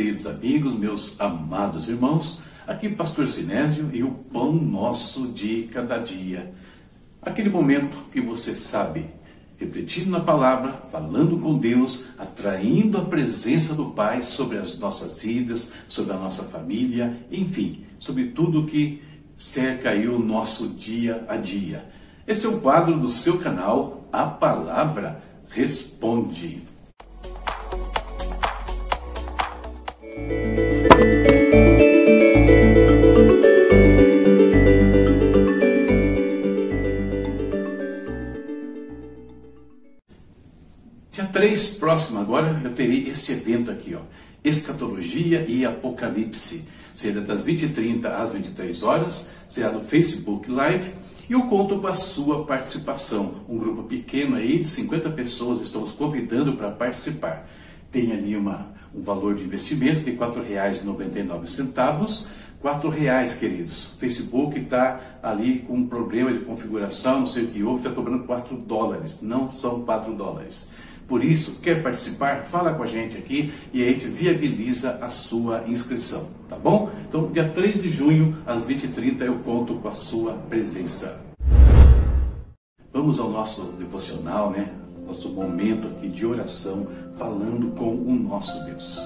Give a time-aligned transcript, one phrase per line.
[0.00, 2.40] queridos amigos, meus amados irmãos.
[2.66, 6.54] Aqui Pastor Sinésio e o pão nosso de cada dia.
[7.20, 9.04] Aquele momento que você sabe,
[9.58, 15.70] refletindo na palavra, falando com Deus, atraindo a presença do Pai sobre as nossas vidas,
[15.86, 19.02] sobre a nossa família, enfim, sobre tudo que
[19.36, 21.84] cerca aí o nosso dia a dia.
[22.26, 26.69] Esse é o quadro do seu canal, A Palavra Responde.
[41.90, 44.00] 3, próximo agora, eu terei este evento aqui, ó.
[44.44, 46.62] Escatologia e Apocalipse.
[46.94, 50.92] Será das 20h30 às 23 horas, será no Facebook Live
[51.28, 53.34] e eu conto com a sua participação.
[53.48, 57.48] Um grupo pequeno aí de 50 pessoas estamos convidando para participar.
[57.90, 62.28] Tem ali uma, um valor de investimento de R$ 4,99.
[62.62, 63.96] R$ reais, queridos.
[63.98, 68.24] Facebook está ali com um problema de configuração, não sei o que houve, está cobrando
[68.24, 69.20] 4 dólares.
[69.22, 70.72] Não são 4 dólares.
[71.10, 72.36] Por isso, quer participar?
[72.36, 76.88] Fala com a gente aqui e a gente viabiliza a sua inscrição, tá bom?
[77.08, 81.20] Então, dia 3 de junho, às 20h30, eu conto com a sua presença.
[82.92, 84.70] Vamos ao nosso devocional, né?
[85.04, 86.86] Nosso momento aqui de oração,
[87.18, 89.00] falando com o nosso Deus.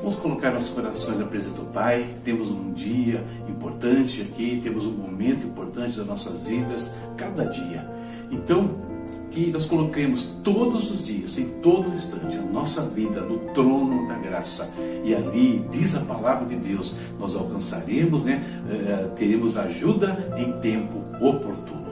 [0.00, 2.14] Vamos colocar nossos corações na presença do Pai.
[2.24, 7.86] Temos um dia importante aqui, temos um momento importante das nossas vidas, cada dia.
[8.30, 8.95] Então,
[9.36, 14.14] que nós coloquemos todos os dias, em todo instante, a nossa vida no trono da
[14.14, 14.72] graça.
[15.04, 21.04] E ali, diz a palavra de Deus, nós alcançaremos, né, eh, teremos ajuda em tempo
[21.20, 21.84] oportuno.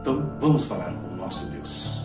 [0.00, 2.02] Então, vamos falar com o nosso Deus.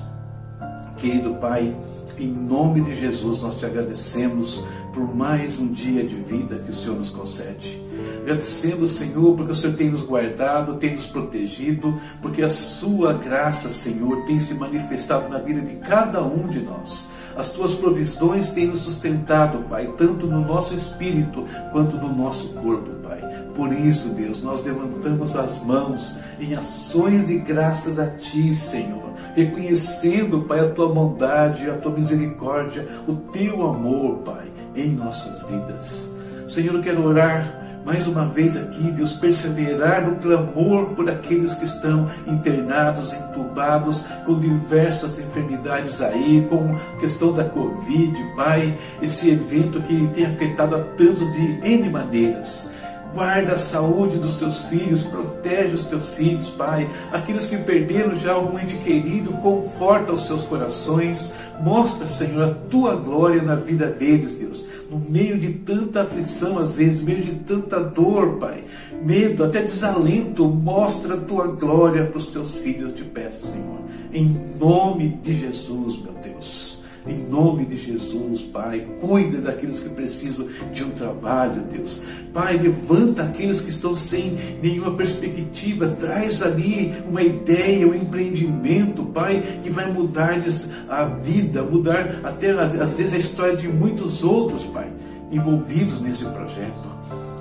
[0.98, 1.76] Querido Pai,
[2.18, 4.64] em nome de Jesus, nós te agradecemos
[4.94, 7.82] por mais um dia de vida que o Senhor nos concede.
[8.22, 13.70] Agradecendo, Senhor, porque o Senhor tem nos guardado, tem nos protegido, porque a Sua graça,
[13.70, 17.10] Senhor, tem se manifestado na vida de cada um de nós.
[17.36, 22.92] As tuas provisões têm nos sustentado, Pai, tanto no nosso espírito quanto no nosso corpo,
[23.02, 23.20] Pai.
[23.56, 30.44] Por isso, Deus, nós levantamos as mãos em ações e graças a Ti, Senhor, reconhecendo,
[30.44, 36.12] Pai, a Tua bondade, a Tua misericórdia, o Teu amor, Pai, em nossas vidas.
[36.48, 41.66] Senhor, eu quero orar mais uma vez aqui, Deus, perseverar no clamor por aqueles que
[41.66, 50.08] estão internados, entubados, com diversas enfermidades aí, com questão da Covid, Pai, esse evento que
[50.14, 52.72] tem afetado a tantos de N maneiras.
[53.14, 56.90] Guarda a saúde dos teus filhos, protege os teus filhos, Pai.
[57.12, 61.32] Aqueles que perderam já algum ente querido, conforta os seus corações.
[61.62, 66.74] Mostra, Senhor, a tua glória na vida deles, Deus no meio de tanta aflição, às
[66.76, 68.64] vezes, no meio de tanta dor, Pai,
[69.04, 73.80] medo, até desalento, mostra a tua glória para os teus filhos, eu te peço, Senhor,
[74.14, 76.73] em nome de Jesus, meu Deus.
[77.06, 82.02] Em nome de Jesus, Pai, cuida daqueles que precisam de um trabalho, Deus.
[82.34, 89.60] Pai, levanta aqueles que estão sem nenhuma perspectiva, traz ali uma ideia, um empreendimento, Pai,
[89.62, 94.88] que vai mudar-lhes a vida, mudar até às vezes a história de muitos outros, Pai,
[95.30, 96.94] envolvidos nesse projeto.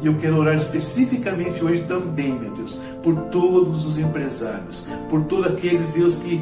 [0.02, 5.46] E eu quero orar especificamente hoje também, meu Deus, por todos os empresários, por todos
[5.46, 6.40] aqueles, Deus, que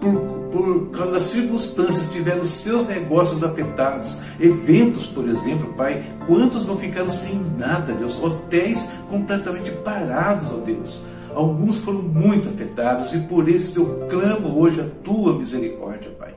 [0.00, 6.76] por, por causa das circunstâncias, tiveram seus negócios afetados, eventos, por exemplo, Pai, quantos não
[6.76, 8.22] ficaram sem nada, Deus?
[8.22, 11.02] Hotéis completamente parados, ó Deus.
[11.34, 16.34] Alguns foram muito afetados e por isso eu clamo hoje a tua misericórdia, Pai.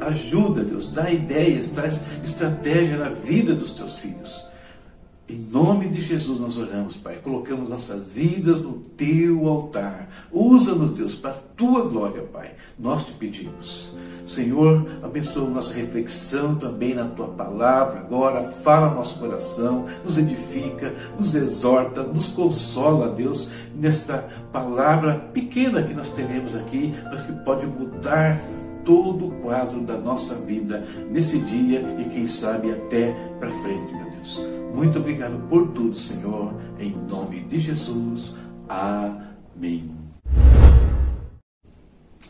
[0.00, 4.51] Ajuda, Deus, dá ideias, traz estratégia na vida dos teus filhos.
[5.32, 7.18] Em nome de Jesus nós oramos, Pai.
[7.22, 10.06] Colocamos nossas vidas no teu altar.
[10.30, 12.50] Usa-nos, Deus, para a tua glória, Pai.
[12.78, 13.96] Nós te pedimos.
[14.26, 18.00] Senhor, abençoa nossa reflexão também na tua palavra.
[18.00, 25.94] Agora, fala nosso coração, nos edifica, nos exorta, nos consola, Deus, nesta palavra pequena que
[25.94, 28.38] nós teremos aqui, mas que pode mudar
[28.84, 34.10] todo o quadro da nossa vida nesse dia e quem sabe até para frente, meu
[34.10, 34.40] Deus.
[34.74, 38.36] Muito obrigado por tudo, Senhor, em nome de Jesus.
[38.68, 39.90] Amém.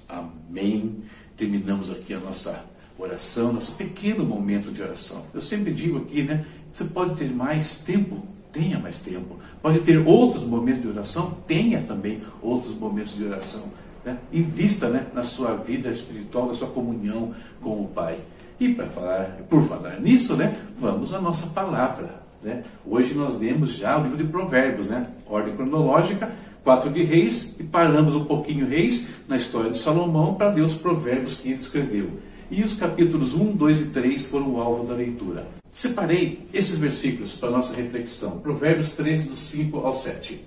[0.08, 0.96] Amém.
[1.36, 2.64] Terminamos aqui a nossa
[2.98, 5.24] oração, nosso pequeno momento de oração.
[5.32, 6.44] Eu sempre digo aqui, né?
[6.72, 8.22] Você pode ter mais tempo,
[8.52, 9.38] tenha mais tempo.
[9.60, 13.64] Pode ter outros momentos de oração, tenha também outros momentos de oração.
[14.04, 14.18] Né?
[14.32, 18.18] Invista né, na sua vida espiritual, na sua comunhão com o Pai.
[18.58, 22.22] E para falar, por falar nisso, né, vamos à nossa palavra.
[22.42, 22.62] Né?
[22.84, 25.06] Hoje nós lemos já o livro de Provérbios, né?
[25.26, 26.30] ordem cronológica,
[26.64, 30.74] quatro de reis, e paramos um pouquinho reis na história de Salomão para ler os
[30.74, 32.10] provérbios que ele escreveu.
[32.50, 35.46] E os capítulos 1, 2 e 3 foram o alvo da leitura.
[35.68, 38.38] Separei esses versículos para nossa reflexão.
[38.40, 40.44] Provérbios 3, do 5 ao 7.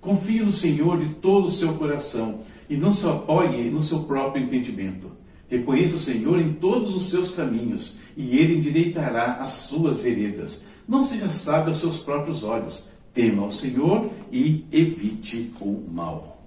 [0.00, 4.44] Confie no Senhor de todo o seu coração e não se apoie no seu próprio
[4.44, 5.10] entendimento.
[5.48, 10.64] Reconheça o Senhor em todos os seus caminhos e ele endireitará as suas veredas.
[10.86, 12.88] Não seja sábio aos seus próprios olhos.
[13.14, 16.46] Tema ao Senhor e evite o mal.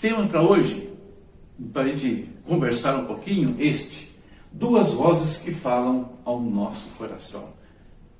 [0.00, 0.90] Tema para hoje,
[1.72, 4.10] para a gente conversar um pouquinho, este.
[4.52, 7.50] Duas vozes que falam ao nosso coração.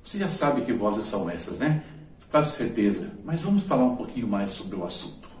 [0.01, 1.83] Você já sabe que vozes são essas, né?
[2.31, 3.11] Quase certeza.
[3.23, 5.32] Mas vamos falar um pouquinho mais sobre o assunto.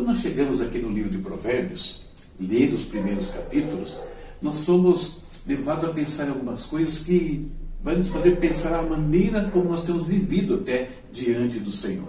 [0.00, 2.06] Quando nós chegamos aqui no livro de Provérbios,
[2.40, 3.98] ler os primeiros capítulos,
[4.40, 7.52] nós somos levados a pensar em algumas coisas que
[7.84, 12.08] vai nos fazer pensar a maneira como nós temos vivido até diante do Senhor.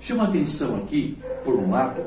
[0.00, 2.02] Chama atenção aqui, por um lado,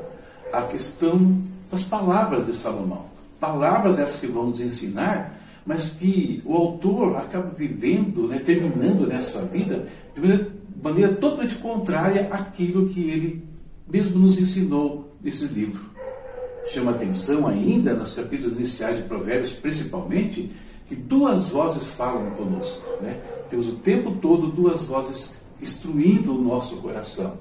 [0.51, 1.41] a questão
[1.71, 3.05] das palavras de Salomão.
[3.39, 9.45] Palavras essas que vão nos ensinar, mas que o autor acaba vivendo, né, terminando nessa
[9.45, 10.51] vida de maneira,
[10.83, 13.52] maneira totalmente contrária àquilo que ele
[13.93, 15.93] mesmo nos ensinou nesse livro.
[16.65, 20.49] Chama atenção ainda, nos capítulos iniciais de Provérbios, principalmente,
[20.87, 22.81] que duas vozes falam conosco.
[23.01, 23.21] Né?
[23.51, 27.37] Temos o tempo todo duas vozes instruindo o nosso coração.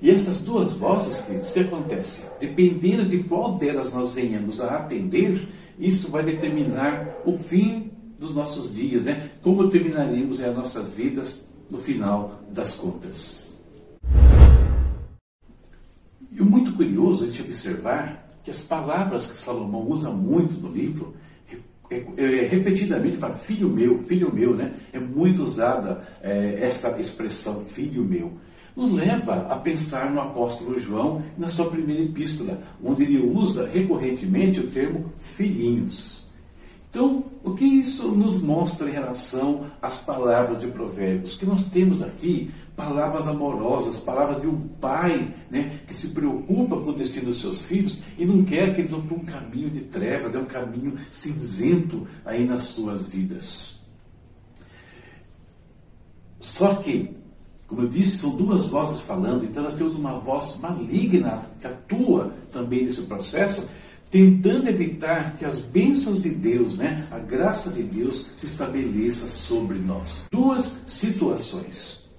[0.00, 2.22] E essas duas vozes, queridos, o que acontece?
[2.40, 5.46] Dependendo de qual delas nós venhamos a atender,
[5.78, 9.30] isso vai determinar o fim dos nossos dias, né?
[9.42, 13.49] Como terminaremos as nossas vidas no final das contas.
[16.80, 21.14] Curioso a gente observar que as palavras que Salomão usa muito no livro,
[21.90, 24.72] é, é, repetidamente fala, filho meu, filho meu, né?
[24.90, 28.32] É muito usada é, essa expressão, filho meu.
[28.74, 34.60] Nos leva a pensar no apóstolo João na sua primeira epístola, onde ele usa recorrentemente
[34.60, 36.19] o termo filhinhos.
[36.90, 41.36] Então, o que isso nos mostra em relação às palavras de Provérbios?
[41.36, 46.90] Que nós temos aqui palavras amorosas, palavras de um pai né, que se preocupa com
[46.90, 49.82] o destino dos seus filhos e não quer que eles vão para um caminho de
[49.82, 53.82] trevas, é um caminho cinzento aí nas suas vidas.
[56.40, 57.14] Só que,
[57.68, 62.32] como eu disse, são duas vozes falando, então nós temos uma voz maligna que atua
[62.50, 63.68] também nesse processo,
[64.10, 69.78] tentando evitar que as bênçãos de Deus, né, a graça de Deus se estabeleça sobre
[69.78, 70.26] nós.
[70.30, 72.10] Duas situações.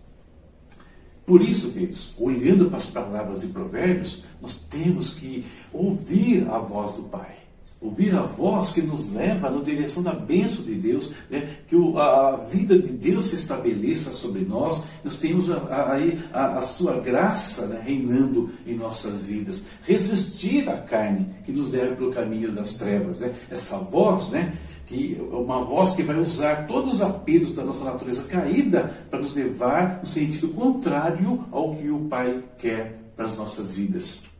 [1.25, 6.95] Por isso, queridos, olhando para as palavras de Provérbios, nós temos que ouvir a voz
[6.95, 7.37] do Pai.
[7.79, 11.50] Ouvir a voz que nos leva na direção da bênção de Deus, né?
[11.71, 16.61] Que a vida de Deus se estabeleça sobre nós, nós temos aí a, a, a,
[16.61, 17.81] sua graça né?
[17.81, 19.67] reinando em nossas vidas.
[19.87, 23.19] Resistir à carne que nos leva pelo caminho das trevas.
[23.19, 23.33] Né?
[23.49, 24.53] Essa voz, né?
[24.85, 29.33] que uma voz que vai usar todos os apelos da nossa natureza caída para nos
[29.33, 34.30] levar no sentido contrário ao que o Pai quer para as nossas vidas.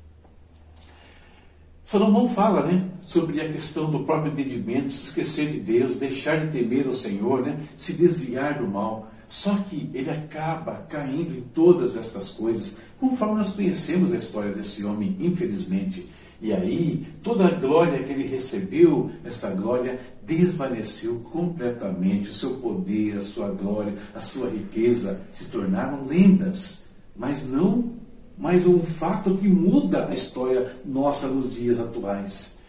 [1.92, 6.50] Salomão fala né, sobre a questão do próprio entendimento, se esquecer de Deus, deixar de
[6.50, 9.12] temer o Senhor, né, se desviar do mal.
[9.28, 14.86] Só que ele acaba caindo em todas estas coisas, conforme nós conhecemos a história desse
[14.86, 16.08] homem, infelizmente.
[16.42, 22.30] E aí, toda a glória que ele recebeu, essa glória desvaneceu completamente.
[22.30, 26.84] O seu poder, a sua glória, a sua riqueza se tornaram lendas,
[27.18, 28.00] mas não
[28.38, 32.60] mais um fato que muda a história nossa nos dias atuais.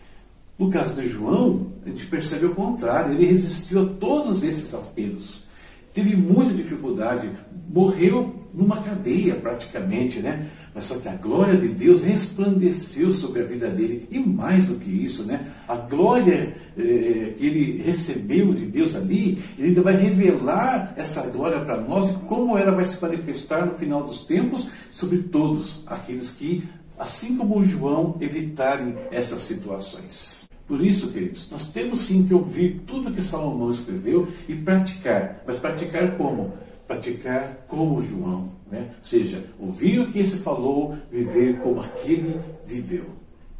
[0.58, 5.44] No caso de João, a gente percebe o contrário, ele resistiu a todos esses apelos.
[5.92, 7.30] Teve muita dificuldade,
[7.68, 10.48] morreu numa cadeia praticamente, né?
[10.74, 14.06] Mas só que a glória de Deus resplandeceu sobre a vida dele.
[14.10, 15.46] E mais do que isso, né?
[15.68, 21.60] A glória eh, que ele recebeu de Deus ali, ele ainda vai revelar essa glória
[21.60, 26.30] para nós e como ela vai se manifestar no final dos tempos sobre todos aqueles
[26.30, 26.64] que,
[26.98, 30.42] assim como João, evitarem essas situações.
[30.66, 35.42] Por isso, queridos, nós temos sim que ouvir tudo que Salomão escreveu e praticar.
[35.46, 36.54] Mas praticar como?
[36.92, 38.90] Praticar como João, né?
[38.98, 43.06] ou seja, ouvir o que esse falou, viver como aquele viveu.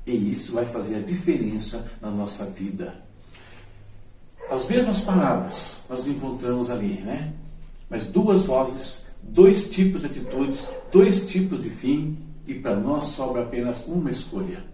[0.06, 2.94] E isso vai fazer a diferença na nossa vida.
[4.50, 7.32] As mesmas palavras nós encontramos ali, né?
[7.88, 13.42] Mas duas vozes, dois tipos de atitudes, dois tipos de fim, e para nós sobra
[13.42, 14.72] apenas uma escolha.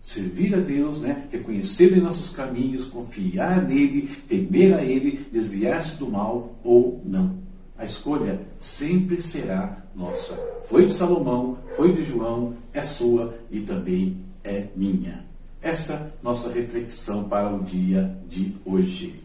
[0.00, 1.28] servir a Deus, né?
[1.30, 7.41] reconhecer em nossos caminhos, confiar nele, temer a ele, desviar-se do mal ou não.
[7.76, 10.34] A escolha sempre será nossa.
[10.66, 15.24] Foi de Salomão, foi de João, é sua e também é minha.
[15.60, 19.20] Essa nossa reflexão para o dia de hoje.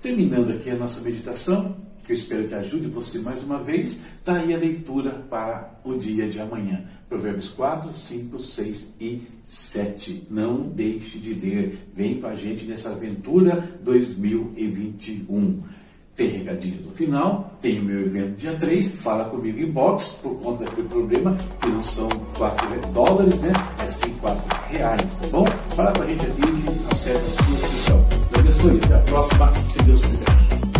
[0.00, 4.36] Terminando aqui a nossa meditação, que eu espero que ajude você mais uma vez, está
[4.36, 6.84] aí a leitura para o dia de amanhã.
[7.08, 10.26] Provérbios 4, 5, 6 e 7.
[10.30, 11.88] Não deixe de ler.
[11.94, 15.62] Vem com a gente nessa aventura 2021.
[16.20, 20.34] Tem recadinho no final, tem o meu evento dia 3, fala comigo em box, por
[20.42, 23.50] conta daquele problema, que não são 4 dólares, né?
[23.82, 25.46] É sim 4 reais, tá bom?
[25.74, 28.06] Fala com a gente aqui e acerta a sua inscrição.
[28.10, 30.79] Deus abençoe, até a próxima, se Deus quiser.